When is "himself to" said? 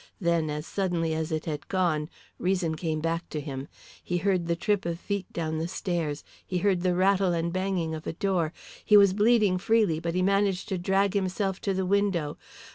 11.13-11.73